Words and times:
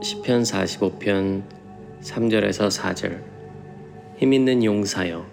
45편 0.00 1.42
3절에서 2.02 2.70
4절 2.70 3.20
힘 4.18 4.32
있는 4.32 4.62
용사여 4.62 5.26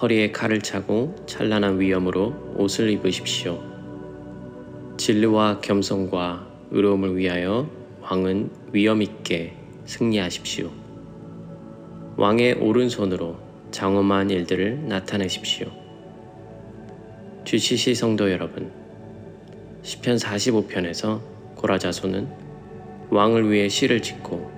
허리에 0.00 0.32
칼을 0.32 0.60
차고 0.60 1.14
찬란한 1.26 1.80
위엄으로 1.80 2.54
옷을 2.56 2.90
입으십시오. 2.90 3.62
진리와 4.98 5.60
겸손과 5.62 6.46
의로움을 6.70 7.16
위하여 7.16 7.68
왕은 8.02 8.50
위엄 8.72 9.00
있게 9.00 9.54
승리하십시오. 9.86 10.70
왕의 12.18 12.54
오른손으로 12.54 13.38
장엄한 13.70 14.30
일들을 14.30 14.88
나타내십시오. 14.88 15.68
주시시 17.44 17.94
성도 17.94 18.30
여러분, 18.30 18.70
시편 19.82 20.16
45편에서 20.16 21.20
고라자손은 21.54 22.45
왕을 23.10 23.50
위해 23.50 23.68
시를 23.68 24.02
짓고 24.02 24.50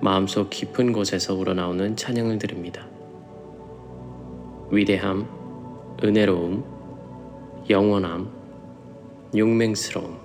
마음속 0.00 0.50
깊은 0.50 0.92
곳에서 0.92 1.34
우러나오는 1.34 1.94
찬양을 1.96 2.38
드립니다. 2.38 2.86
위대함, 4.70 5.28
은혜로움, 6.02 6.64
영원함, 7.70 8.28
용맹스러움, 9.36 10.18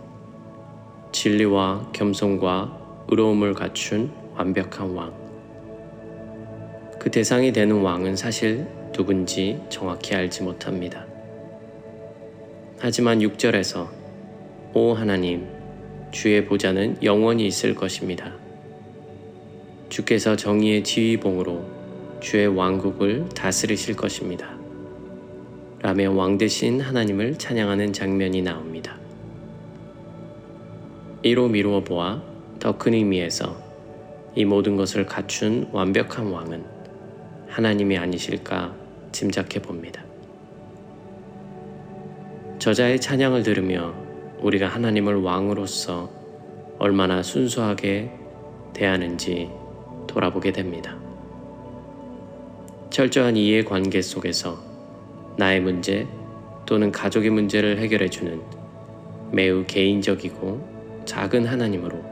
진리와 1.11 1.91
겸손과 1.93 3.05
의로움을 3.09 3.53
갖춘 3.53 4.11
완벽한 4.35 4.91
왕. 4.91 5.13
그 6.97 7.11
대상이 7.11 7.51
되는 7.51 7.81
왕은 7.81 8.15
사실 8.15 8.67
누군지 8.91 9.59
정확히 9.69 10.15
알지 10.15 10.43
못합니다. 10.43 11.05
하지만 12.79 13.19
6절에서 13.19 13.87
오 14.73 14.93
하나님, 14.93 15.47
주의 16.11 16.45
보좌는 16.45 16.97
영원히 17.03 17.47
있을 17.47 17.73
것입니다. 17.73 18.33
주께서 19.89 20.35
정의의 20.35 20.83
지휘봉으로 20.83 21.65
주의 22.19 22.47
왕국을 22.47 23.29
다스리실 23.29 23.95
것입니다. 23.95 24.57
라며 25.81 26.11
왕 26.11 26.37
대신 26.37 26.79
하나님을 26.79 27.37
찬양하는 27.37 27.93
장면이 27.93 28.41
나옵니다. 28.41 28.99
이로 31.23 31.47
미루어 31.47 31.83
보아 31.83 32.21
더 32.59 32.77
큰 32.77 32.93
의미에서 32.93 33.57
이 34.35 34.45
모든 34.45 34.75
것을 34.75 35.05
갖춘 35.05 35.67
완벽한 35.71 36.27
왕은 36.27 36.63
하나님이 37.47 37.97
아니실까 37.97 38.75
짐작해 39.11 39.61
봅니다. 39.61 40.03
저자의 42.59 43.01
찬양을 43.01 43.43
들으며 43.43 44.10
우리가 44.41 44.67
하나님을 44.67 45.21
왕으로서 45.21 46.09
얼마나 46.79 47.21
순수하게 47.21 48.11
대하는지 48.73 49.51
돌아보게 50.07 50.51
됩니다. 50.51 50.97
철저한 52.89 53.37
이해 53.37 53.63
관계 53.63 54.01
속에서 54.01 54.57
나의 55.37 55.61
문제 55.61 56.07
또는 56.65 56.91
가족의 56.91 57.29
문제를 57.29 57.77
해결해 57.77 58.09
주는 58.09 58.41
매우 59.31 59.63
개인적이고 59.65 61.03
작은 61.05 61.45
하나님으로 61.45 62.03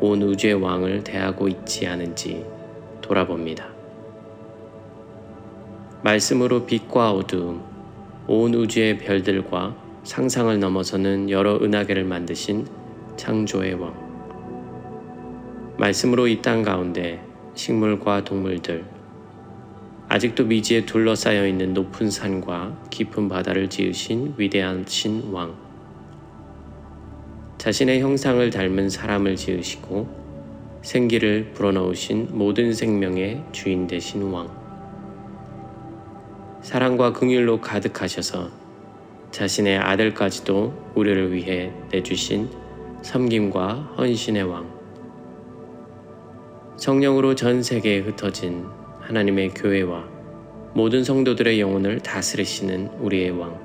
온 0.00 0.22
우주의 0.22 0.54
왕을 0.54 1.04
대하고 1.04 1.48
있지 1.48 1.86
않은지 1.86 2.44
돌아봅니다. 3.00 3.68
말씀으로 6.02 6.66
빛과 6.66 7.12
어두움, 7.12 7.62
온 8.26 8.54
우주의 8.54 8.98
별들과 8.98 9.83
상상을 10.04 10.60
넘어서는 10.60 11.30
여러 11.30 11.56
은하계를 11.56 12.04
만드신 12.04 12.66
창조의 13.16 13.74
왕. 13.74 13.94
말씀으로 15.78 16.28
이 16.28 16.42
땅 16.42 16.62
가운데 16.62 17.24
식물과 17.54 18.24
동물들, 18.24 18.84
아직도 20.08 20.44
미지에 20.44 20.84
둘러싸여 20.84 21.48
있는 21.48 21.72
높은 21.72 22.10
산과 22.10 22.88
깊은 22.90 23.30
바다를 23.30 23.70
지으신 23.70 24.34
위대하신 24.36 25.30
왕. 25.32 25.54
자신의 27.56 28.02
형상을 28.02 28.50
닮은 28.50 28.90
사람을 28.90 29.36
지으시고 29.36 30.24
생기를 30.82 31.52
불어넣으신 31.54 32.28
모든 32.32 32.74
생명의 32.74 33.42
주인 33.52 33.86
되신 33.86 34.22
왕. 34.24 34.50
사랑과 36.60 37.14
긍휼로 37.14 37.62
가득하셔서 37.62 38.63
자신의 39.34 39.78
아들까지도 39.78 40.92
우리를 40.94 41.32
위해 41.32 41.72
내주신 41.90 42.48
섬김과 43.02 43.94
헌신의 43.98 44.44
왕. 44.44 44.72
성령으로 46.76 47.34
전 47.34 47.60
세계에 47.60 47.98
흩어진 47.98 48.64
하나님의 49.00 49.48
교회와 49.54 50.04
모든 50.74 51.02
성도들의 51.02 51.60
영혼을 51.60 51.98
다스리시는 51.98 52.90
우리의 53.00 53.30
왕. 53.32 53.58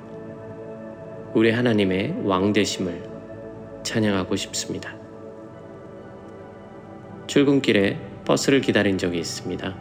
우리 1.35 1.51
하나님의 1.51 2.21
왕 2.23 2.51
되심을 2.51 3.03
찬양하고 3.83 4.35
싶습니다. 4.37 4.95
출근길에 7.27 7.99
버스를 8.25 8.61
기다린 8.61 8.97
적이 8.97 9.19
있습니다. 9.19 9.75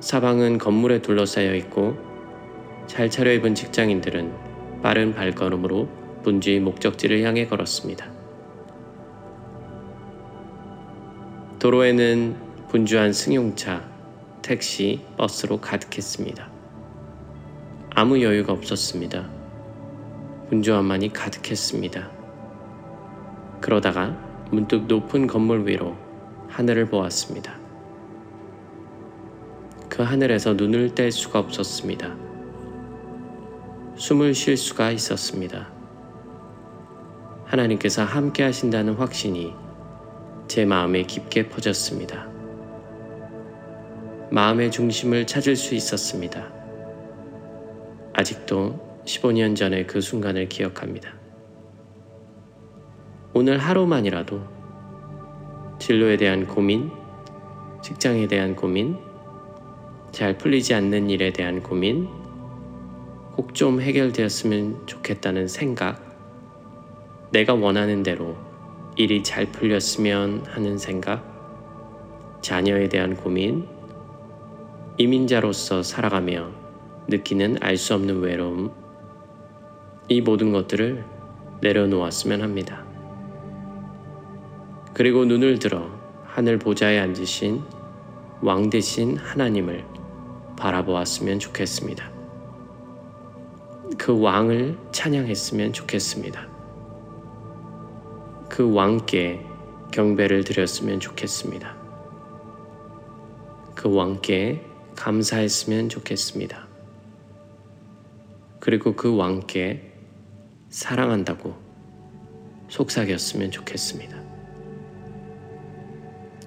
사방은 0.00 0.56
건물에 0.56 1.02
둘러싸여 1.02 1.54
있고 1.56 2.11
잘 2.86 3.08
차려입은 3.08 3.54
직장인들은 3.54 4.82
빠른 4.82 5.14
발걸음으로 5.14 5.88
분주히 6.22 6.60
목적지를 6.60 7.22
향해 7.22 7.46
걸었습니다. 7.46 8.06
도로에는 11.58 12.36
분주한 12.68 13.12
승용차, 13.12 13.84
택시, 14.42 15.00
버스로 15.16 15.60
가득했습니다. 15.60 16.50
아무 17.94 18.20
여유가 18.22 18.52
없었습니다. 18.52 19.28
분주함만이 20.48 21.12
가득했습니다. 21.12 22.10
그러다가 23.60 24.18
문득 24.50 24.86
높은 24.86 25.26
건물 25.26 25.66
위로 25.66 25.96
하늘을 26.48 26.86
보았습니다. 26.86 27.58
그 29.88 30.02
하늘에서 30.02 30.54
눈을 30.54 30.94
뗄 30.94 31.12
수가 31.12 31.38
없었습니다. 31.38 32.21
숨을 33.96 34.34
쉴 34.34 34.56
수가 34.56 34.90
있었습니다. 34.90 35.70
하나님께서 37.44 38.04
함께 38.04 38.42
하신다는 38.42 38.94
확신이 38.94 39.52
제 40.48 40.64
마음에 40.64 41.02
깊게 41.02 41.48
퍼졌습니다. 41.50 42.26
마음의 44.30 44.70
중심을 44.70 45.26
찾을 45.26 45.56
수 45.56 45.74
있었습니다. 45.74 46.50
아직도 48.14 49.02
15년 49.04 49.54
전의 49.54 49.86
그 49.86 50.00
순간을 50.00 50.48
기억합니다. 50.48 51.12
오늘 53.34 53.58
하루만이라도 53.58 54.40
진로에 55.78 56.16
대한 56.16 56.46
고민, 56.46 56.90
직장에 57.82 58.26
대한 58.26 58.56
고민, 58.56 58.96
잘 60.12 60.38
풀리지 60.38 60.74
않는 60.74 61.10
일에 61.10 61.32
대한 61.32 61.62
고민, 61.62 62.21
꼭 63.36 63.54
좀 63.54 63.80
해결되었으면 63.80 64.86
좋겠다는 64.86 65.48
생각, 65.48 66.00
내가 67.32 67.54
원하는 67.54 68.02
대로 68.02 68.36
일이 68.96 69.22
잘 69.22 69.46
풀렸으면 69.46 70.44
하는 70.46 70.76
생각, 70.76 71.22
자녀에 72.42 72.88
대한 72.88 73.16
고민, 73.16 73.66
이민자로서 74.98 75.82
살아가며 75.82 76.50
느끼는 77.08 77.58
알 77.60 77.76
수 77.76 77.94
없는 77.94 78.20
외로움, 78.20 78.70
이 80.08 80.20
모든 80.20 80.52
것들을 80.52 81.04
내려놓았으면 81.62 82.42
합니다. 82.42 82.84
그리고 84.92 85.24
눈을 85.24 85.58
들어 85.58 85.90
하늘 86.24 86.58
보좌에 86.58 86.98
앉으신 86.98 87.62
왕 88.42 88.68
대신 88.68 89.16
하나님을 89.16 89.86
바라보았으면 90.58 91.38
좋겠습니다. 91.38 92.11
그 93.98 94.18
왕을 94.20 94.78
찬양했으면 94.92 95.72
좋겠습니다. 95.72 96.48
그 98.48 98.72
왕께 98.72 99.44
경배를 99.92 100.44
드렸으면 100.44 101.00
좋겠습니다. 101.00 101.76
그 103.74 103.94
왕께 103.94 104.64
감사했으면 104.96 105.88
좋겠습니다. 105.88 106.68
그리고 108.60 108.94
그 108.94 109.16
왕께 109.16 109.92
사랑한다고 110.68 111.54
속삭였으면 112.68 113.50
좋겠습니다. 113.50 114.22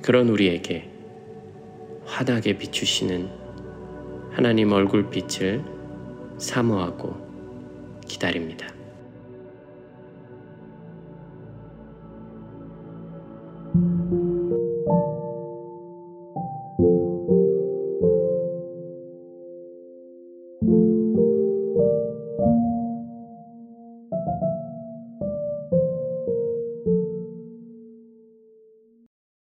그런 0.02 0.30
우리에게 0.30 0.92
환하게 2.06 2.58
비추시는 2.58 3.30
하나님 4.32 4.72
얼굴빛을 4.72 5.64
사모하고 6.38 7.25
기다립니다. 8.16 8.75